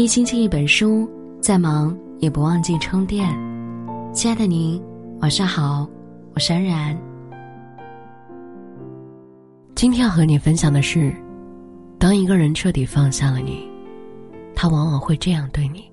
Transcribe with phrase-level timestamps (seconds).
[0.00, 1.06] 一星期一本书，
[1.42, 3.28] 再忙也不忘记充电。
[4.14, 4.82] 亲爱的您，
[5.20, 5.86] 晚上好，
[6.32, 6.98] 我是安然。
[9.74, 11.14] 今天要和你分享的是，
[11.98, 13.68] 当一个人彻底放下了你，
[14.54, 15.84] 他往往会这样对你。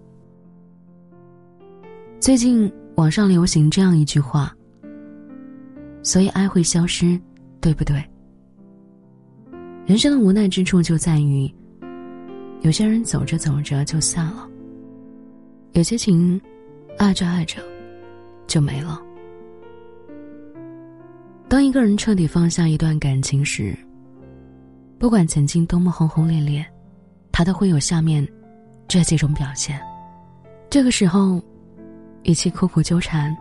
[2.18, 4.56] 最近网上流行这样一句话
[6.02, 7.20] ：“所以爱会消失，
[7.60, 8.02] 对不对？”
[9.86, 11.54] 人生的无奈之处就在于。
[12.68, 14.46] 有些人走着走着就散了，
[15.72, 16.40] 有些情，
[16.98, 17.62] 爱着爱着，
[18.46, 19.02] 就没了。
[21.48, 23.74] 当一个人彻底放下一段感情时，
[25.00, 26.66] 不管曾经多么轰轰烈烈，
[27.32, 28.28] 他都会有下面
[28.86, 29.82] 这几种表现。
[30.70, 31.42] 这个时候，
[32.24, 33.34] 与其苦苦纠缠，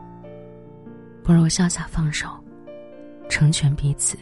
[1.24, 2.28] 不如潇洒放手，
[3.28, 4.16] 成全彼此。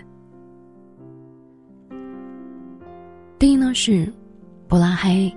[3.39, 4.11] 第一呢是。
[4.75, 5.33] 不拉黑，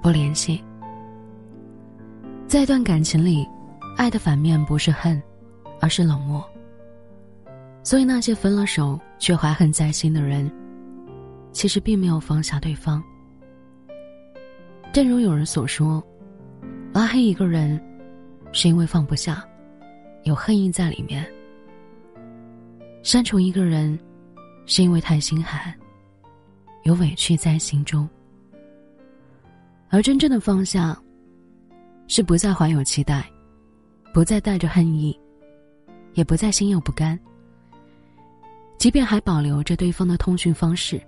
[0.00, 0.64] 不联系。
[2.48, 3.46] 在一段感情里，
[3.98, 5.22] 爱的反面不是恨，
[5.78, 6.42] 而是冷漠。
[7.82, 10.50] 所以那些分了手却怀恨在心的人，
[11.52, 13.04] 其实并没有放下对方。
[14.90, 16.02] 正如有人所说，
[16.94, 17.78] 拉黑一个人，
[18.52, 19.46] 是因为放不下，
[20.22, 21.22] 有恨意在里面；
[23.02, 23.98] 删除一个人，
[24.64, 25.74] 是因为太心寒，
[26.84, 28.08] 有委屈在心中。
[29.90, 30.96] 而真正的放下，
[32.06, 33.28] 是不再怀有期待，
[34.14, 35.18] 不再带着恨意，
[36.14, 37.18] 也不再心有不甘。
[38.78, 41.02] 即便还保留着对方的通讯方式，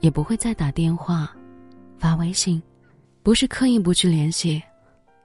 [0.00, 1.34] 也不会再打电话、
[1.96, 2.60] 发微信，
[3.22, 4.60] 不是刻意不去联系，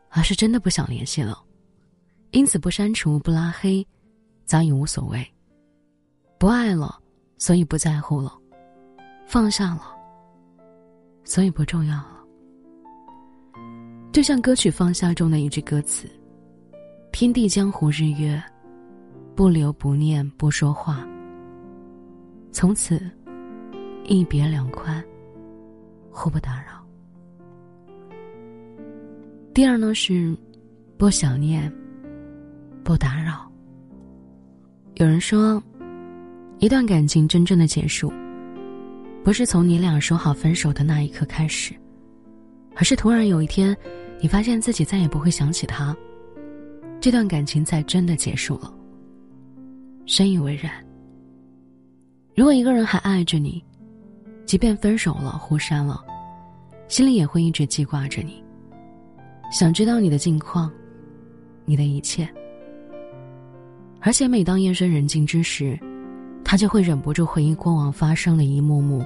[0.09, 1.43] 而是真的不想联系了。
[2.31, 3.85] 因此，不删除、不拉黑，
[4.45, 5.25] 早已无所谓。
[6.37, 7.01] 不爱了，
[7.39, 8.31] 所以不在乎了；
[9.25, 9.81] 放下了，
[11.23, 12.16] 所以不重要。
[14.17, 16.09] 就像歌曲《放下》中的一句歌词
[17.13, 18.41] ：“天地江湖日月，
[19.35, 21.07] 不留不念不说话。
[22.51, 22.99] 从此，
[24.05, 25.03] 一别两宽，
[26.09, 26.83] 互不打扰。”
[29.53, 30.35] 第二呢是，
[30.97, 31.71] 不想念，
[32.83, 33.47] 不打扰。
[34.95, 35.61] 有人说，
[36.57, 38.11] 一段感情真正的结束，
[39.23, 41.75] 不是从你俩说好分手的那一刻开始，
[42.75, 43.77] 而是突然有一天。
[44.19, 45.95] 你发现自己再也不会想起他，
[46.99, 48.73] 这段感情才真的结束了。
[50.05, 50.71] 深以为然。
[52.35, 53.63] 如果一个人还爱着你，
[54.45, 56.03] 即便分手了、互删了，
[56.87, 58.43] 心里也会一直记挂着你，
[59.51, 60.71] 想知道你的近况，
[61.65, 62.27] 你的一切。
[63.99, 65.77] 而且每当夜深人静之时，
[66.43, 69.03] 他就会忍不住回忆过往发生的一幕幕，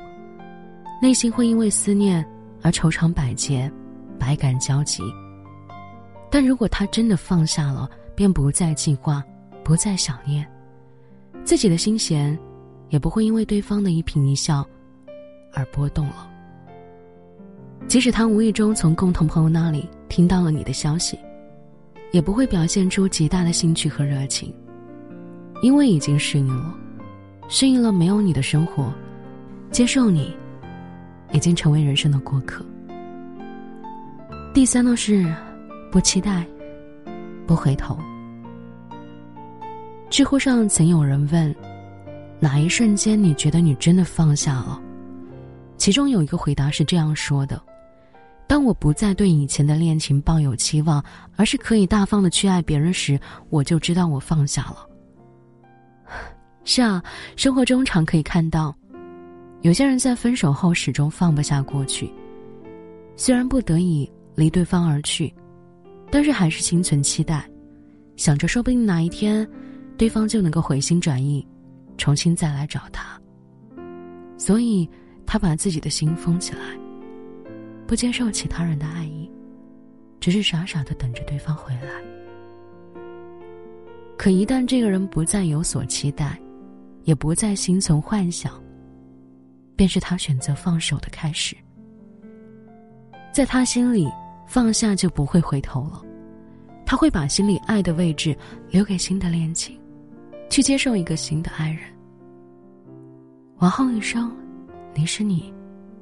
[1.02, 2.26] 内心会因为思念
[2.62, 3.72] 而愁肠百结。
[4.22, 5.02] 百感交集。
[6.30, 9.24] 但如果他真的放下了，便不再记挂，
[9.64, 10.48] 不再想念，
[11.44, 12.38] 自己的心弦，
[12.90, 14.64] 也不会因为对方的一颦一笑
[15.54, 16.30] 而波动了。
[17.88, 21.18] 即使他无意中从共同朋友那里听到了你的消息，
[22.12, 24.54] 也不会表现出极大的兴趣和热情，
[25.64, 26.78] 因为已经适应了，
[27.50, 28.94] 适应了没有你的生活，
[29.72, 30.32] 接受你，
[31.34, 32.64] 已经成为人生的过客。
[34.54, 35.34] 第三呢是，
[35.90, 36.46] 不期待，
[37.48, 37.98] 不回头。
[40.10, 41.56] 知乎上曾有人问，
[42.38, 44.78] 哪一瞬间你觉得你真的放下了？
[45.78, 47.62] 其中有一个回答是这样说的：
[48.46, 51.02] 当我不再对以前的恋情抱有期望，
[51.38, 53.18] 而是可以大方的去爱别人时，
[53.50, 54.86] 我就知道我放下了。
[56.66, 57.02] 是啊，
[57.38, 58.76] 生活中常可以看到，
[59.62, 62.12] 有些人在分手后始终放不下过去，
[63.16, 64.12] 虽然不得已。
[64.36, 65.34] 离对方而去，
[66.10, 67.50] 但是还是心存期待，
[68.16, 69.48] 想着说不定哪一天，
[69.98, 71.46] 对方就能够回心转意，
[71.98, 73.20] 重新再来找他。
[74.38, 74.90] 所以，
[75.26, 76.60] 他把自己的心封起来，
[77.86, 79.30] 不接受其他人的爱意，
[80.20, 82.02] 只是傻傻的等着对方回来。
[84.18, 86.40] 可一旦这个人不再有所期待，
[87.04, 88.54] 也不再心存幻想，
[89.76, 91.56] 便是他选择放手的开始。
[93.32, 94.10] 在他心里。
[94.48, 96.02] 放下就不会回头了，
[96.86, 98.38] 他会把心里爱的位置
[98.70, 99.80] 留给新的恋情，
[100.50, 101.80] 去接受一个新的爱人。
[103.60, 104.30] 往后余生，
[104.94, 105.54] 你是你，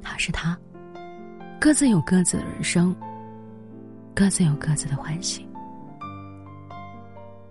[0.02, 0.58] 他是他，
[1.62, 2.96] 各自有各自的人生，
[4.16, 5.48] 各自有各自的欢喜。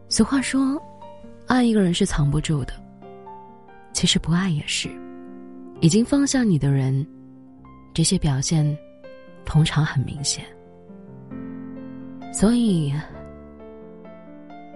[0.09, 0.83] 俗话说，
[1.47, 2.73] 爱一个人是藏不住的，
[3.93, 4.91] 其实不爱也是。
[5.81, 7.07] 已经放下你的人，
[7.95, 8.77] 这些表现。
[9.49, 10.45] 通常很明显。
[12.35, 12.93] 所以，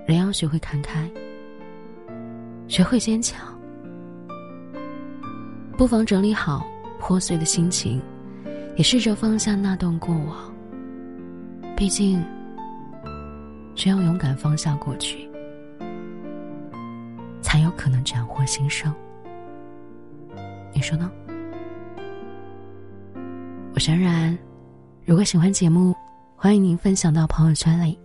[0.06, 1.08] 人要学会看开，
[2.68, 3.46] 学会坚强。
[5.76, 6.66] 不妨整理好
[6.98, 8.00] 破碎的心情，
[8.74, 10.50] 也试着放下那段过往。
[11.76, 12.24] 毕竟，
[13.74, 15.28] 只有勇敢放下过去，
[17.42, 18.90] 才有可能斩获新生。
[20.72, 21.12] 你说呢？
[23.74, 24.36] 我是然，
[25.04, 25.92] 如果喜欢节目，
[26.36, 27.98] 欢迎您分享到朋友圈里。